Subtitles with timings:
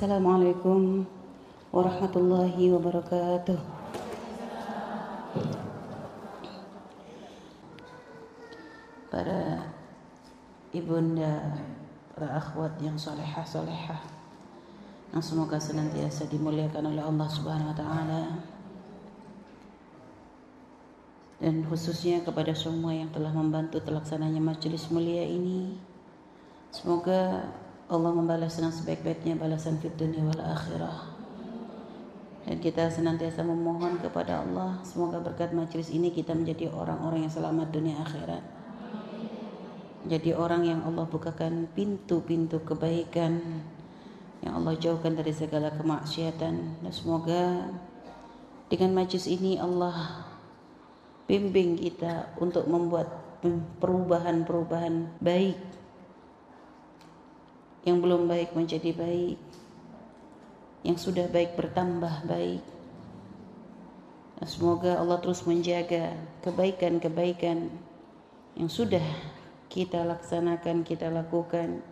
[0.00, 1.04] Assalamualaikum
[1.76, 3.60] warahmatullahi wabarakatuh.
[9.12, 9.68] Para
[10.72, 11.52] ibunda,
[12.16, 14.00] para akhwat yang solehah solehah,
[15.12, 18.24] yang semoga senantiasa dimuliakan oleh Allah Subhanahu Wa Taala,
[21.44, 25.76] dan khususnya kepada semua yang telah membantu terlaksananya majelis mulia ini.
[26.72, 27.52] Semoga
[27.90, 31.10] Allah membalas dengan sebaik-baiknya balasan fit dunia wal akhirah.
[32.46, 37.68] Dan kita senantiasa memohon kepada Allah semoga berkat majelis ini kita menjadi orang-orang yang selamat
[37.74, 38.42] dunia akhirat.
[40.06, 43.42] Jadi orang yang Allah bukakan pintu-pintu kebaikan
[44.40, 47.68] yang Allah jauhkan dari segala kemaksiatan dan semoga
[48.72, 50.24] dengan majlis ini Allah
[51.28, 53.12] bimbing kita untuk membuat
[53.82, 55.69] perubahan-perubahan baik
[57.84, 59.38] yang belum baik menjadi baik,
[60.84, 62.64] yang sudah baik bertambah baik.
[64.40, 67.68] Semoga Allah terus menjaga kebaikan-kebaikan
[68.56, 69.04] yang sudah
[69.68, 71.84] kita laksanakan, kita lakukan.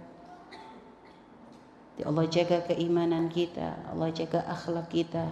[2.01, 5.29] Ya Allah jaga keimanan kita, Allah jaga akhlak kita,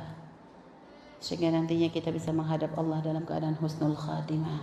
[1.23, 4.61] sehingga nantinya kita bisa menghadap Allah dalam keadaan husnul khatimah.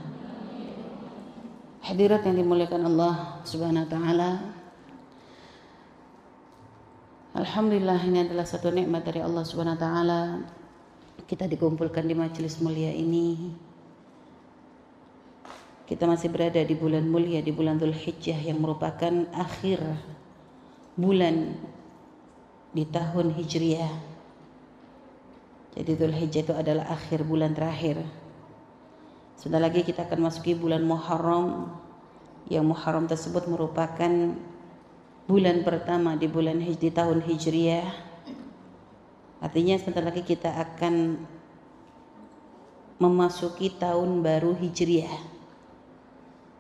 [1.84, 4.30] Hadirat yang dimuliakan Allah Subhanahu wa taala,
[7.34, 10.22] Alhamdulillah ini adalah satu nikmat dari Allah Subhanahu wa taala.
[11.26, 13.50] Kita dikumpulkan di majelis mulia ini.
[15.90, 19.82] Kita masih berada di bulan mulia di bulan Dzulhijjah yang merupakan akhir
[20.94, 21.58] bulan
[22.70, 23.94] di tahun Hijriah.
[25.74, 27.98] Jadi Dzulhijjah itu adalah akhir bulan terakhir.
[29.42, 31.74] Sebentar lagi kita akan masuki bulan Muharram
[32.46, 34.38] yang Muharram tersebut merupakan
[35.24, 37.88] bulan pertama di bulan di tahun Hijriah.
[39.40, 41.16] Artinya sebentar lagi kita akan
[43.00, 45.32] memasuki tahun baru Hijriah.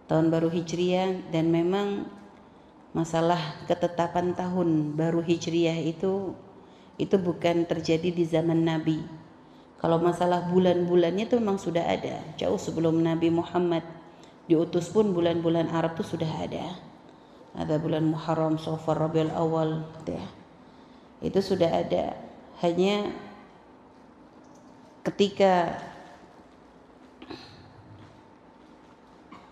[0.07, 2.07] Tahun baru Hijriah dan memang
[2.95, 6.31] masalah ketetapan tahun baru Hijriah itu
[6.95, 9.03] itu bukan terjadi di zaman Nabi.
[9.75, 12.23] Kalau masalah bulan-bulannya itu memang sudah ada.
[12.39, 13.83] Jauh sebelum Nabi Muhammad
[14.47, 16.92] diutus pun bulan-bulan Arab itu sudah ada
[17.53, 20.27] ada bulan Muharram, Safar, Rabiul Awal gitu ya.
[21.23, 22.17] Itu sudah ada.
[22.65, 23.13] Hanya
[25.05, 25.77] ketika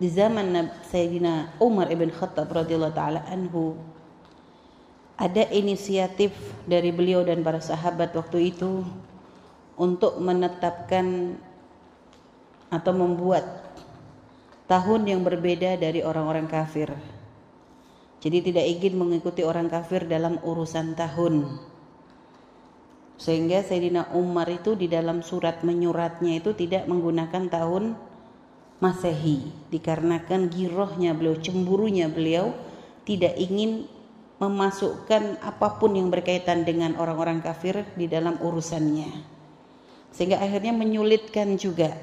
[0.02, 0.50] di zaman
[0.90, 3.78] Sayyidina Umar ibn Khattab radhiyallahu taala anhu
[5.14, 6.34] ada inisiatif
[6.66, 8.82] dari beliau dan para sahabat waktu itu
[9.78, 11.38] untuk menetapkan
[12.66, 13.46] atau membuat
[14.66, 16.90] tahun yang berbeda dari orang-orang kafir.
[18.22, 21.58] Jadi tidak ingin mengikuti orang kafir dalam urusan tahun.
[23.18, 27.98] Sehingga Sayyidina Umar itu di dalam surat menyuratnya itu tidak menggunakan tahun
[28.82, 32.50] Masehi dikarenakan girohnya beliau, cemburunya beliau
[33.06, 33.86] tidak ingin
[34.42, 39.06] memasukkan apa pun yang berkaitan dengan orang-orang kafir di dalam urusannya.
[40.10, 41.94] Sehingga akhirnya menyulitkan juga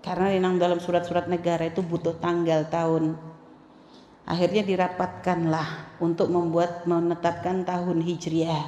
[0.00, 3.31] karena dalam surat-surat negara itu butuh tanggal tahun
[4.26, 8.66] akhirnya dirapatkanlah untuk membuat menetapkan tahun Hijriah.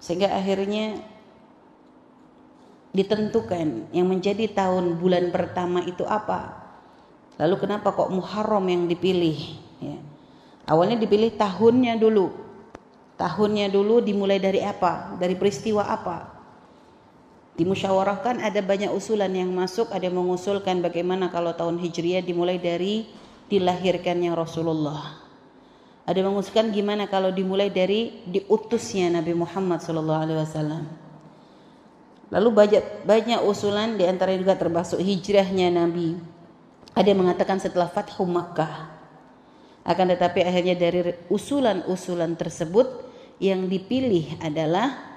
[0.00, 1.00] Sehingga akhirnya
[2.90, 6.58] ditentukan yang menjadi tahun bulan pertama itu apa.
[7.40, 9.38] Lalu kenapa kok Muharram yang dipilih
[9.80, 9.96] ya.
[10.68, 12.32] awalnya dipilih tahunnya dulu.
[13.16, 15.16] Tahunnya dulu dimulai dari apa?
[15.20, 16.40] Dari peristiwa apa?
[17.60, 23.04] Dimusyawarahkan ada banyak usulan yang masuk ada yang mengusulkan bagaimana kalau tahun Hijriah dimulai dari
[23.50, 25.20] dilahirkannya Rasulullah.
[26.06, 30.86] Ada mengusulkan gimana kalau dimulai dari diutusnya Nabi Muhammad wasallam.
[32.30, 36.14] Lalu banyak banyak usulan di antara juga termasuk hijrahnya Nabi.
[36.94, 39.02] Ada yang mengatakan setelah Fathu Makkah.
[39.82, 42.86] Akan tetapi akhirnya dari usulan-usulan tersebut
[43.42, 45.10] yang dipilih adalah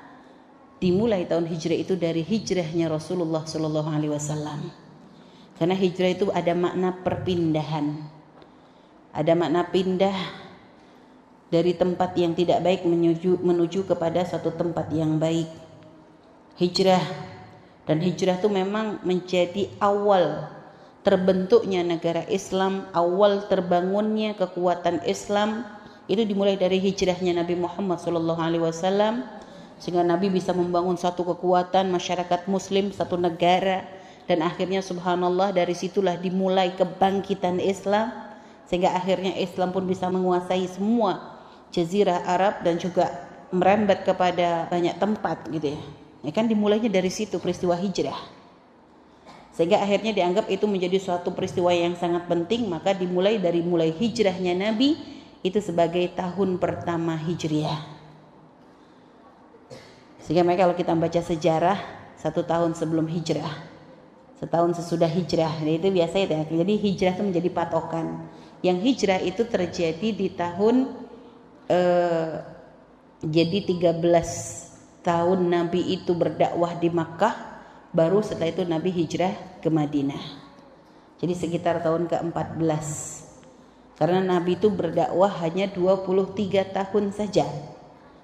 [0.81, 3.45] dimulai tahun hijrah itu dari hijrahnya Rasulullah
[4.09, 4.71] Wasallam.
[5.57, 8.13] Karena hijrah itu ada makna perpindahan
[9.13, 10.17] ada makna pindah
[11.53, 15.45] dari tempat yang tidak baik menuju menuju kepada satu tempat yang baik.
[16.57, 17.05] Hijrah.
[17.85, 20.49] Dan hijrah itu memang menjadi awal
[21.05, 25.61] terbentuknya negara Islam, awal terbangunnya kekuatan Islam.
[26.09, 28.73] Itu dimulai dari hijrahnya Nabi Muhammad SAW
[29.77, 33.85] sehingga Nabi bisa membangun satu kekuatan masyarakat Muslim satu negara.
[34.23, 38.22] Dan akhirnya Subhanallah dari situlah dimulai kebangkitan Islam
[38.67, 41.39] sehingga akhirnya Islam pun bisa menguasai semua
[41.73, 43.09] jazirah Arab dan juga
[43.53, 45.81] merembet kepada banyak tempat gitu ya.
[46.23, 48.15] Ya kan dimulainya dari situ peristiwa hijrah.
[49.53, 54.57] Sehingga akhirnya dianggap itu menjadi suatu peristiwa yang sangat penting, maka dimulai dari mulai hijrahnya
[54.57, 54.97] Nabi
[55.45, 57.85] itu sebagai tahun pertama hijriah.
[60.23, 61.77] Sehingga mereka kalau kita baca sejarah
[62.17, 63.51] satu tahun sebelum hijrah,
[64.39, 66.47] setahun sesudah hijrah, nah itu biasa ya.
[66.47, 68.25] Jadi hijrah itu menjadi patokan.
[68.63, 70.87] Yang hijrah itu terjadi di tahun
[71.67, 72.33] eh,
[73.23, 77.35] jadi 13 tahun Nabi itu berdakwah di Makkah
[77.91, 80.43] baru setelah itu Nabi hijrah ke Madinah.
[81.23, 82.87] Jadi sekitar tahun ke-14.
[83.95, 87.47] Karena Nabi itu berdakwah hanya 23 tahun saja.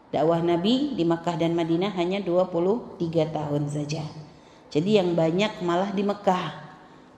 [0.09, 2.99] Dakwah Nabi di Makkah dan Madinah hanya 23
[3.29, 4.03] tahun saja.
[4.73, 6.68] Jadi yang banyak malah di Mekah.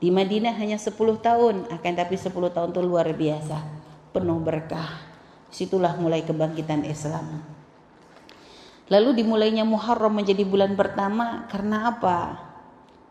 [0.02, 3.62] Di Madinah hanya 10 tahun, akan tapi 10 tahun itu luar biasa.
[4.10, 4.98] Penuh berkah.
[5.54, 7.46] Situlah mulai kebangkitan Islam.
[8.90, 12.42] Lalu dimulainya Muharram menjadi bulan pertama karena apa?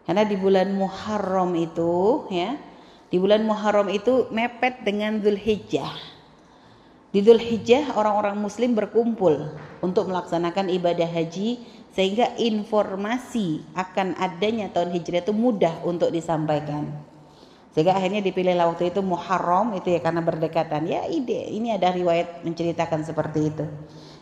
[0.03, 2.59] Karena di bulan Muharram itu ya,
[3.07, 5.95] di bulan Muharram itu mepet dengan Zulhijjah.
[7.11, 9.51] Di Zulhijjah orang-orang muslim berkumpul
[9.83, 11.59] untuk melaksanakan ibadah haji
[11.91, 16.87] sehingga informasi akan adanya tahun Hijrah itu mudah untuk disampaikan.
[17.75, 20.87] Sehingga akhirnya dipilih waktu itu Muharram itu ya karena berdekatan.
[20.87, 23.65] Ya ide, ini ada riwayat menceritakan seperti itu.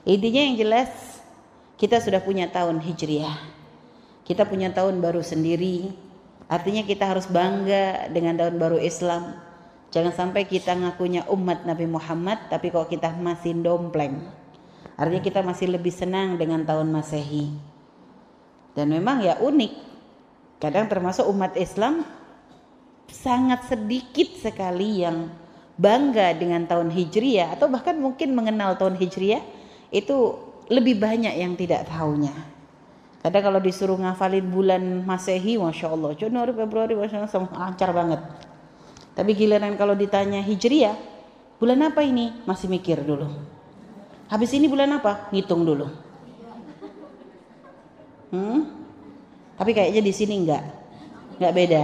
[0.08, 0.88] Idenya yang jelas
[1.76, 3.36] kita sudah punya tahun Hijriah.
[4.24, 5.92] Kita punya tahun baru sendiri.
[6.48, 9.47] Artinya kita harus bangga dengan tahun baru Islam.
[9.88, 14.20] Jangan sampai kita ngakunya umat Nabi Muhammad tapi kok kita masih dompleng.
[14.98, 17.54] Artinya kita masih lebih senang dengan tahun Masehi.
[18.76, 19.72] Dan memang ya unik.
[20.58, 22.02] Kadang termasuk umat Islam
[23.08, 25.32] sangat sedikit sekali yang
[25.78, 29.40] bangga dengan tahun Hijriah atau bahkan mungkin mengenal tahun Hijriah
[29.94, 30.36] itu
[30.68, 32.34] lebih banyak yang tidak tahunya.
[33.18, 38.20] Kadang kalau disuruh ngafalin bulan Masehi, masya Allah, Januari, Februari, masya Allah, lancar banget.
[39.18, 40.94] Tapi giliran kalau ditanya Hijriah,
[41.58, 42.30] bulan apa ini?
[42.46, 43.26] Masih mikir dulu.
[44.30, 45.26] Habis ini bulan apa?
[45.34, 45.90] Ngitung dulu.
[48.30, 48.62] Hmm?
[49.58, 50.62] Tapi kayaknya di sini enggak,
[51.34, 51.82] enggak beda.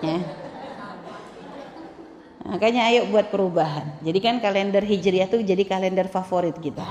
[0.00, 0.18] Ya.
[2.40, 4.00] Makanya ayo buat perubahan.
[4.00, 6.88] Jadi kan kalender Hijriah tuh jadi kalender favorit kita.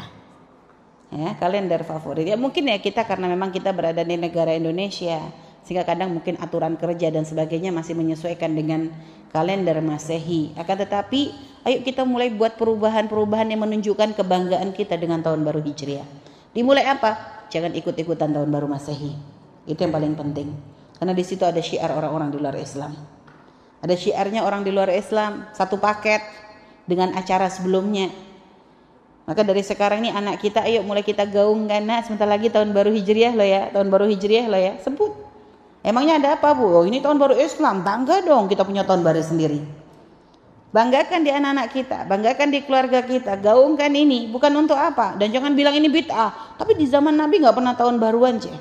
[1.09, 2.29] Ya, kalender favorit.
[2.29, 6.81] Ya mungkin ya kita karena memang kita berada di negara Indonesia sehingga kadang mungkin aturan
[6.81, 8.89] kerja dan sebagainya masih menyesuaikan dengan
[9.29, 10.49] kalender Masehi.
[10.57, 11.29] Akan tetapi
[11.61, 16.09] ayo kita mulai buat perubahan-perubahan yang menunjukkan kebanggaan kita dengan tahun baru Hijriah.
[16.57, 17.45] Dimulai apa?
[17.53, 19.13] Jangan ikut-ikutan tahun baru Masehi.
[19.69, 20.49] Itu yang paling penting.
[20.97, 22.97] Karena di situ ada syiar orang-orang di luar Islam.
[23.85, 26.25] Ada syiarnya orang di luar Islam, satu paket
[26.89, 28.09] dengan acara sebelumnya.
[29.29, 32.89] Maka dari sekarang ini anak kita ayo mulai kita gaungkan nah sebentar lagi tahun baru
[32.89, 34.73] Hijriah loh ya, tahun baru Hijriah loh ya.
[34.81, 35.08] Sebut.
[35.79, 36.67] Emangnya ada apa, Bu?
[36.67, 37.81] Oh, ini tahun baru Islam.
[37.87, 39.63] Bangga dong kita punya tahun baru sendiri.
[40.69, 45.57] Banggakan di anak-anak kita, banggakan di keluarga kita, gaungkan ini bukan untuk apa dan jangan
[45.57, 46.61] bilang ini bid'ah.
[46.61, 48.53] Tapi di zaman Nabi nggak pernah tahun baruan, cek.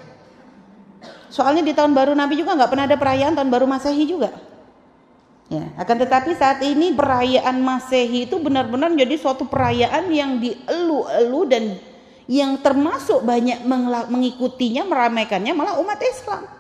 [1.29, 4.33] Soalnya di tahun baru Nabi juga nggak pernah ada perayaan tahun baru Masehi juga.
[5.53, 11.77] Ya, akan tetapi saat ini perayaan Masehi itu benar-benar menjadi suatu perayaan yang dielu-elu dan
[12.25, 13.69] yang termasuk banyak
[14.09, 16.58] mengikutinya, meramaikannya malah umat Islam.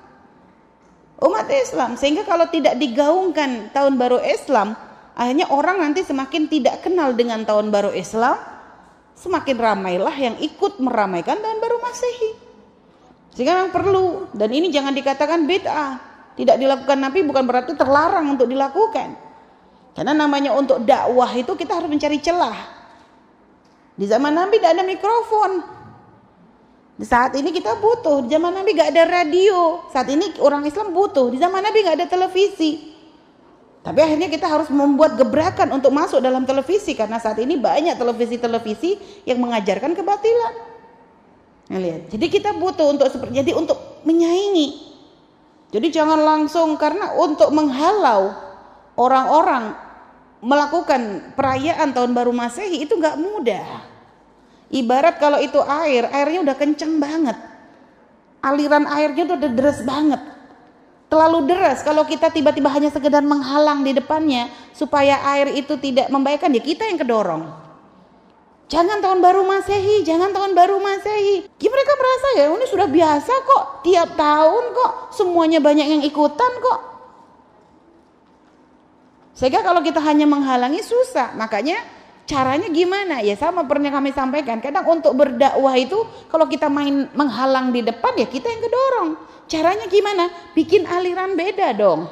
[1.19, 4.79] Umat Islam sehingga kalau tidak digaungkan tahun baru Islam,
[5.19, 8.39] akhirnya orang nanti semakin tidak kenal dengan tahun baru Islam,
[9.19, 12.31] semakin ramailah yang ikut meramaikan tahun baru Masehi.
[13.35, 16.09] Sehingga memang perlu dan ini jangan dikatakan bid'ah
[16.39, 19.19] tidak dilakukan Nabi bukan berarti terlarang untuk dilakukan.
[19.99, 22.55] Karena namanya untuk dakwah itu kita harus mencari celah.
[23.99, 25.51] Di zaman Nabi tidak ada mikrofon.
[26.99, 28.27] Saat ini kita butuh.
[28.27, 29.87] Di zaman Nabi gak ada radio.
[29.91, 31.31] Saat ini orang Islam butuh.
[31.31, 32.97] Di zaman Nabi gak ada televisi.
[33.83, 39.23] Tapi akhirnya kita harus membuat gebrakan untuk masuk dalam televisi karena saat ini banyak televisi-televisi
[39.25, 40.55] yang mengajarkan kebatilan.
[41.73, 42.11] Nah, lihat.
[42.11, 44.89] Jadi kita butuh untuk jadi untuk menyaingi
[45.69, 48.33] jadi jangan langsung karena untuk menghalau
[48.97, 49.77] orang-orang
[50.41, 53.98] melakukan perayaan tahun baru Masehi itu nggak mudah.
[54.69, 57.37] Ibarat kalau itu air, airnya udah kenceng banget.
[58.45, 60.21] Aliran airnya udah deras banget.
[61.09, 66.61] Terlalu deras kalau kita tiba-tiba hanya sekedar menghalang di depannya supaya air itu tidak membahayakan
[66.61, 67.49] ya kita yang kedorong.
[68.69, 71.49] Jangan tahun baru Masehi, jangan tahun baru Masehi.
[71.49, 76.53] Ya mereka merasa ya ini sudah biasa kok, tiap tahun kok, semuanya banyak yang ikutan
[76.61, 76.81] kok.
[79.33, 81.81] Sehingga kalau kita hanya menghalangi susah, makanya
[82.29, 83.25] Caranya gimana?
[83.25, 84.61] Ya sama pernah kami sampaikan.
[84.61, 85.97] Kadang untuk berdakwah itu
[86.29, 89.09] kalau kita main menghalang di depan ya kita yang kedorong.
[89.49, 90.29] Caranya gimana?
[90.53, 92.05] Bikin aliran beda dong.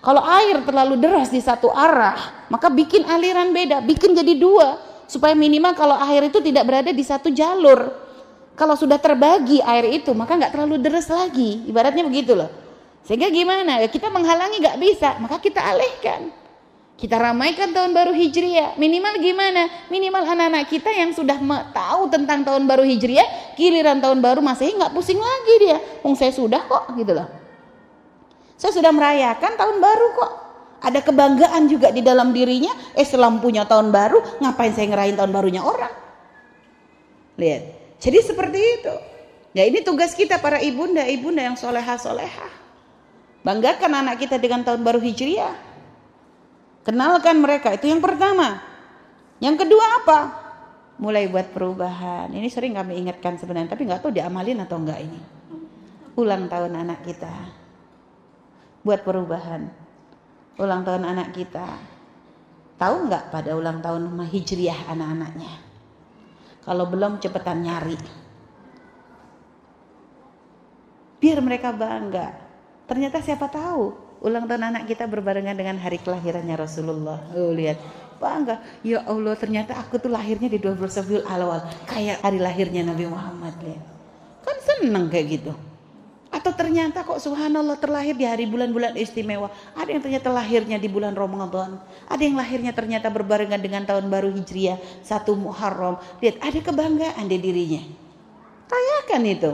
[0.00, 5.36] Kalau air terlalu deras di satu arah, maka bikin aliran beda, bikin jadi dua supaya
[5.36, 7.92] minimal kalau air itu tidak berada di satu jalur.
[8.56, 11.68] Kalau sudah terbagi air itu, maka nggak terlalu deras lagi.
[11.68, 12.48] Ibaratnya begitu loh.
[13.04, 13.84] Sehingga gimana?
[13.84, 16.32] Ya kita menghalangi nggak bisa, maka kita alihkan.
[16.98, 18.74] Kita ramaikan tahun baru Hijriah.
[18.74, 19.70] Minimal gimana?
[19.86, 21.38] Minimal anak-anak kita yang sudah
[21.70, 25.78] tahu tentang tahun baru Hijriah, giliran tahun baru masih nggak pusing lagi dia.
[26.02, 27.30] Wong saya sudah kok, gitu loh.
[28.58, 30.32] Saya sudah merayakan tahun baru kok.
[30.82, 32.74] Ada kebanggaan juga di dalam dirinya.
[32.98, 35.94] Islam punya tahun baru, ngapain saya ngerayain tahun barunya orang?
[37.38, 37.62] Lihat.
[38.02, 38.94] Jadi seperti itu.
[39.54, 42.50] Ya ini tugas kita para ibunda, ibunda yang soleha soleha.
[43.46, 45.67] Banggakan anak kita dengan tahun baru Hijriah
[46.88, 48.64] Kenalkan mereka, itu yang pertama.
[49.44, 50.18] Yang kedua apa?
[50.96, 52.32] Mulai buat perubahan.
[52.32, 55.20] Ini sering kami ingatkan sebenarnya, tapi nggak tahu diamalin atau enggak ini.
[56.16, 57.28] Ulang tahun anak kita.
[58.80, 59.68] Buat perubahan.
[60.56, 61.68] Ulang tahun anak kita.
[62.80, 65.52] Tahu nggak pada ulang tahun hijriah anak-anaknya?
[66.64, 68.00] Kalau belum cepetan nyari.
[71.20, 72.32] Biar mereka bangga.
[72.88, 77.22] Ternyata siapa tahu ulang tahun anak kita berbarengan dengan hari kelahirannya Rasulullah.
[77.34, 77.78] Oh lihat,
[78.18, 78.58] bangga.
[78.82, 83.54] Ya Allah, ternyata aku tuh lahirnya di 12 Rabiul Awal, kayak hari lahirnya Nabi Muhammad
[83.62, 83.84] lihat.
[84.42, 85.52] Kan seneng kayak gitu.
[86.28, 89.48] Atau ternyata kok subhanallah terlahir di hari bulan-bulan istimewa.
[89.72, 91.80] Ada yang ternyata lahirnya di bulan Ramadan.
[92.04, 95.96] Ada yang lahirnya ternyata berbarengan dengan tahun baru Hijriah, satu Muharram.
[96.20, 97.82] Lihat, ada kebanggaan di dirinya.
[98.68, 99.52] Rayakan itu.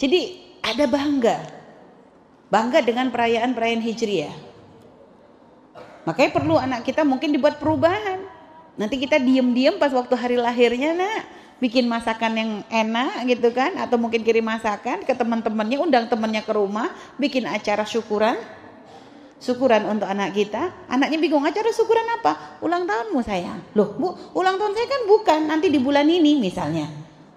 [0.00, 0.20] Jadi
[0.64, 1.59] ada bangga
[2.50, 4.34] bangga dengan perayaan-perayaan Hijriah.
[6.04, 8.26] Makanya perlu anak kita mungkin dibuat perubahan.
[8.74, 11.22] Nanti kita diem-diem pas waktu hari lahirnya nak.
[11.60, 13.76] Bikin masakan yang enak gitu kan?
[13.76, 16.90] Atau mungkin kirim masakan ke teman-temannya undang temannya ke rumah
[17.20, 18.34] bikin acara syukuran.
[19.40, 20.72] Syukuran untuk anak kita.
[20.88, 22.60] Anaknya bingung acara syukuran apa?
[22.64, 23.60] Ulang tahunmu sayang.
[23.76, 25.40] Loh bu ulang tahun saya kan bukan.
[25.52, 26.88] Nanti di bulan ini misalnya.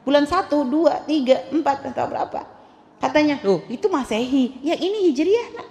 [0.08, 2.63] Bulan satu dua tiga empat atau berapa
[3.04, 4.56] Katanya, loh itu masehi.
[4.64, 5.68] Ya ini hijriah nak.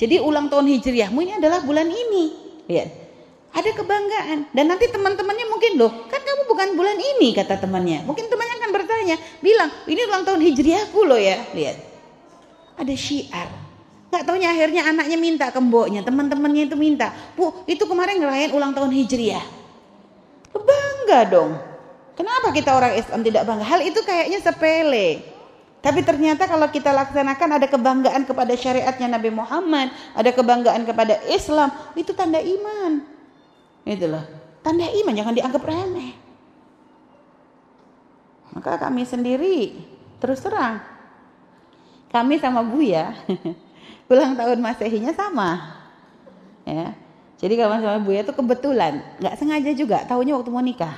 [0.00, 2.32] Jadi ulang tahun hijriahmu ini adalah bulan ini.
[2.72, 2.88] Lihat.
[3.52, 4.48] Ada kebanggaan.
[4.56, 8.08] Dan nanti teman-temannya mungkin loh, kan kamu bukan bulan ini kata temannya.
[8.08, 11.36] Mungkin temannya akan bertanya, bilang, ini ulang tahun hijriahku loh ya.
[11.52, 11.76] Lihat.
[12.80, 13.48] Ada syiar.
[14.10, 17.12] Gak taunya akhirnya anaknya minta ke mboknya, teman-temannya itu minta.
[17.36, 19.44] Bu, itu kemarin ngerayain ulang tahun hijriah.
[20.56, 21.50] Bangga dong.
[22.16, 23.68] Kenapa kita orang Islam tidak bangga?
[23.68, 25.29] Hal itu kayaknya sepele.
[25.80, 31.72] Tapi ternyata kalau kita laksanakan ada kebanggaan kepada syariatnya Nabi Muhammad, ada kebanggaan kepada Islam,
[31.96, 33.00] itu tanda iman.
[33.88, 34.28] Itulah,
[34.60, 36.12] tanda iman jangan dianggap remeh.
[38.52, 39.78] Maka kami sendiri
[40.20, 40.84] terus terang
[42.10, 43.14] kami sama Buya
[44.10, 45.78] ulang tahun Masehinya sama.
[46.66, 46.98] Ya.
[47.38, 50.92] Jadi kalau sama Buya itu kebetulan, nggak sengaja juga, tahunya waktu mau nikah.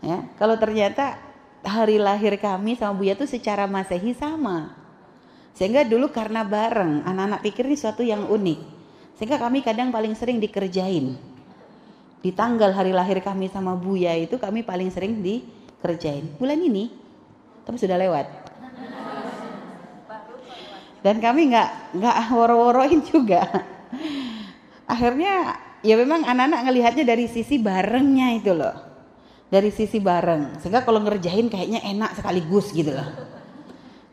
[0.00, 1.20] Ya, kalau ternyata
[1.64, 4.72] hari lahir kami sama Buya tuh secara masehi sama.
[5.52, 8.60] Sehingga dulu karena bareng, anak-anak pikir ini suatu yang unik.
[9.20, 11.20] Sehingga kami kadang paling sering dikerjain.
[12.20, 16.32] Di tanggal hari lahir kami sama Buya itu kami paling sering dikerjain.
[16.40, 16.88] Bulan ini,
[17.64, 18.26] tapi sudah lewat.
[21.00, 23.44] Dan kami nggak nggak woro-woroin juga.
[24.84, 28.89] Akhirnya ya memang anak-anak ngelihatnya dari sisi barengnya itu loh
[29.50, 30.62] dari sisi bareng.
[30.62, 33.10] Sehingga kalau ngerjain kayaknya enak sekaligus gitu loh.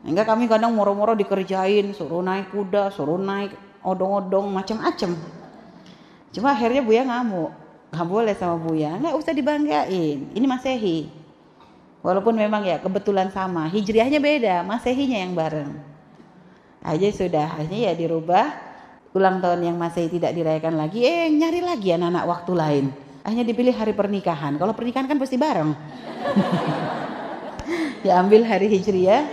[0.01, 3.53] Sehingga kami kadang moro-moro dikerjain suruh naik kuda suruh naik
[3.85, 5.13] odong-odong macam-macam.
[6.33, 7.53] Cuma akhirnya Buya ngamuk.
[7.93, 8.97] Nggak boleh sama Buya.
[8.97, 10.17] Nggak usah dibanggain.
[10.33, 11.07] Ini masehi.
[12.01, 13.69] Walaupun memang ya kebetulan sama.
[13.69, 14.65] Hijriahnya beda.
[14.65, 15.71] Masehinya yang bareng.
[16.83, 17.47] Aja sudah.
[17.57, 18.45] Akhirnya ya dirubah.
[19.15, 21.01] Ulang tahun yang masih tidak dirayakan lagi.
[21.01, 22.85] Eh nyari lagi anak-anak waktu lain
[23.27, 24.55] hanya dipilih hari pernikahan.
[24.55, 25.75] Kalau pernikahan kan pasti bareng.
[28.07, 29.27] ya ambil hari Hijriah,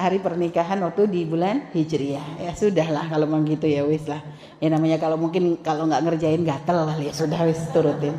[0.00, 2.40] hari pernikahan waktu di bulan Hijriah.
[2.40, 4.24] Ya sudahlah kalau memang gitu ya wis lah.
[4.64, 8.16] Ya namanya kalau mungkin kalau nggak ngerjain gatel lah ya sudah wis turutin.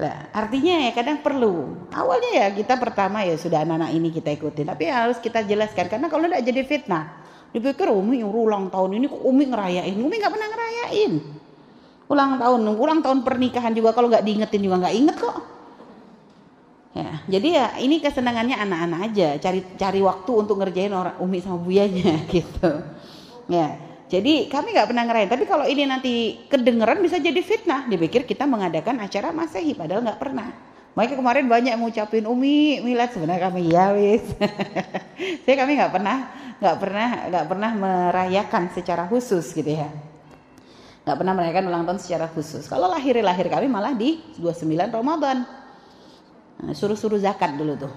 [0.00, 1.76] Nah, artinya ya kadang perlu.
[1.92, 6.08] Awalnya ya kita pertama ya sudah anak-anak ini kita ikutin, tapi harus kita jelaskan karena
[6.08, 7.20] kalau tidak jadi fitnah.
[7.52, 11.12] Dipikir Umi ulang tahun ini kok Umi ngerayain, Umi nggak pernah ngerayain
[12.10, 15.36] ulang tahun ulang tahun pernikahan juga kalau nggak diingetin juga nggak inget kok
[16.90, 21.62] ya jadi ya ini kesenangannya anak-anak aja cari cari waktu untuk ngerjain orang umi sama
[21.62, 22.70] buyanya gitu
[23.46, 25.30] ya Jadi kami nggak pernah ngerayain.
[25.30, 27.86] Tapi kalau ini nanti kedengeran bisa jadi fitnah.
[27.86, 30.50] Dipikir kita mengadakan acara masehi padahal nggak pernah.
[30.98, 34.26] Makanya kemarin banyak ngucapin Umi milad sebenarnya kami ya wis.
[35.46, 36.16] Saya kami nggak pernah
[36.58, 40.09] nggak pernah nggak pernah merayakan secara khusus gitu ya.
[41.10, 42.70] Nggak pernah merayakan ulang tahun secara khusus.
[42.70, 45.42] Kalau lahir lahir kami malah di 29 Ramadan.
[46.62, 47.90] Nah, suruh-suruh zakat dulu tuh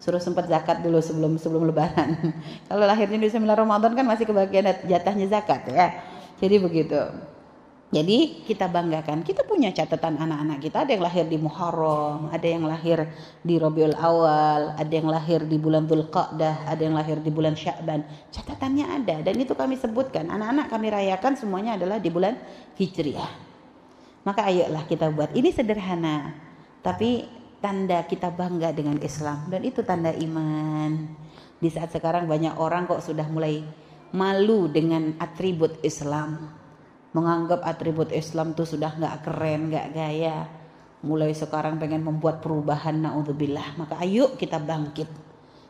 [0.00, 2.16] suruh sempat zakat dulu sebelum sebelum lebaran.
[2.68, 5.92] Kalau lahirnya di 9 Ramadan kan masih kebagian jatahnya zakat ya.
[6.40, 7.00] Jadi begitu.
[7.90, 12.62] Jadi kita banggakan, kita punya catatan anak-anak kita, ada yang lahir di Muharram, ada yang
[12.62, 13.02] lahir
[13.42, 18.06] di Rabiul Awal, ada yang lahir di bulan Dzulqa'dah, ada yang lahir di bulan Sya'ban.
[18.30, 20.30] Catatannya ada dan itu kami sebutkan.
[20.30, 22.38] Anak-anak kami rayakan semuanya adalah di bulan
[22.78, 23.30] Hijriah.
[24.22, 25.34] Maka ayolah kita buat.
[25.34, 26.38] Ini sederhana,
[26.86, 27.26] tapi
[27.58, 31.10] tanda kita bangga dengan Islam dan itu tanda iman.
[31.58, 33.66] Di saat sekarang banyak orang kok sudah mulai
[34.14, 36.59] malu dengan atribut Islam.
[37.10, 40.46] Menganggap atribut Islam tuh sudah nggak keren, nggak gaya.
[41.00, 43.74] Mulai sekarang pengen membuat perubahan naudzubillah.
[43.80, 45.08] Maka ayo kita bangkit.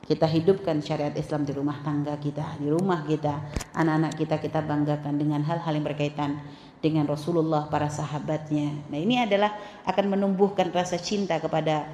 [0.05, 3.47] Kita hidupkan syariat Islam di rumah tangga kita, di rumah kita,
[3.79, 6.43] anak-anak kita kita banggakan dengan hal-hal yang berkaitan
[6.83, 8.91] dengan Rasulullah para sahabatnya.
[8.91, 9.55] Nah ini adalah
[9.87, 11.87] akan menumbuhkan rasa cinta kepada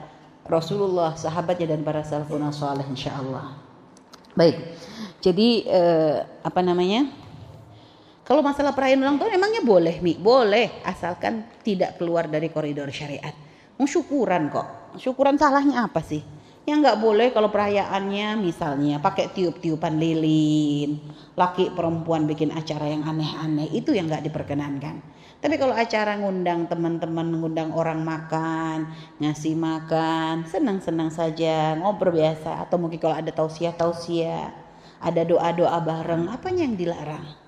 [0.47, 3.59] Rasulullah, sahabatnya dan para salafun salih insyaallah.
[4.39, 4.79] Baik.
[5.21, 7.26] Jadi eh, apa namanya?
[8.27, 10.19] Kalau masalah perayaan ulang tahun emangnya boleh, Mi?
[10.19, 13.33] Boleh, asalkan tidak keluar dari koridor syariat.
[13.79, 14.99] Mau syukuran kok.
[14.99, 16.37] Syukuran salahnya apa sih?
[16.67, 20.99] yang nggak boleh kalau perayaannya misalnya pakai tiup-tiupan lilin,
[21.39, 24.99] laki perempuan bikin acara yang aneh-aneh itu yang nggak diperkenankan.
[25.39, 28.91] Tapi kalau acara ngundang teman-teman, ngundang orang makan,
[29.23, 34.51] ngasih makan, senang-senang saja, ngobrol biasa atau mungkin kalau ada tausiah-tausiah,
[34.99, 37.46] ada doa-doa bareng, apanya yang dilarang?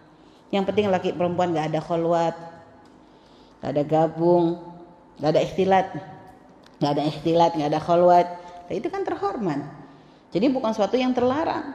[0.49, 2.35] Yang penting laki perempuan nggak ada kholwat,
[3.61, 4.59] nggak ada gabung,
[5.21, 5.87] nggak ada ikhtilat,
[6.81, 8.29] nggak ada ikhtilat, nggak ada kholwat
[8.69, 9.65] Nah, itu kan terhormat.
[10.29, 11.73] Jadi bukan suatu yang terlarang.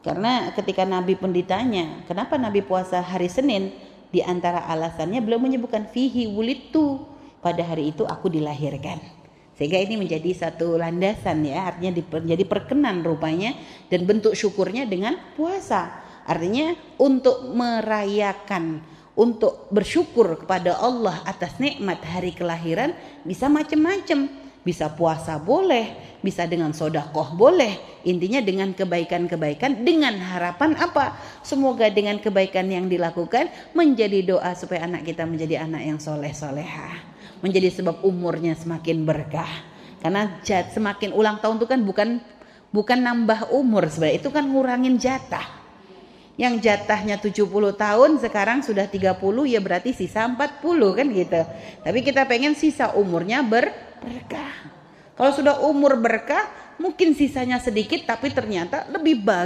[0.00, 3.76] Karena ketika Nabi pun ditanya, kenapa Nabi puasa hari Senin?
[4.08, 7.04] Di antara alasannya belum menyebutkan fihi wulitu.
[7.44, 8.96] Pada hari itu aku dilahirkan.
[9.60, 13.56] Sehingga ini menjadi satu landasan ya, artinya menjadi perkenan rupanya
[13.92, 16.05] dan bentuk syukurnya dengan puasa.
[16.26, 18.82] Artinya untuk merayakan,
[19.14, 26.74] untuk bersyukur kepada Allah atas nikmat hari kelahiran bisa macam-macam bisa puasa boleh, bisa dengan
[26.74, 28.02] sodakoh boleh.
[28.02, 31.14] Intinya dengan kebaikan-kebaikan dengan harapan apa?
[31.46, 33.46] Semoga dengan kebaikan yang dilakukan
[33.78, 36.98] menjadi doa supaya anak kita menjadi anak yang soleh soleha.
[37.46, 39.50] Menjadi sebab umurnya semakin berkah.
[40.02, 42.08] Karena semakin ulang tahun itu kan bukan
[42.74, 45.65] bukan nambah umur sebenarnya itu kan ngurangin jatah
[46.36, 49.16] yang jatahnya 70 tahun sekarang sudah 30
[49.48, 50.36] ya berarti sisa 40
[50.92, 51.40] kan gitu.
[51.80, 54.52] Tapi kita pengen sisa umurnya berkah.
[55.16, 56.44] Kalau sudah umur berkah
[56.76, 59.44] mungkin sisanya sedikit tapi ternyata lebih baik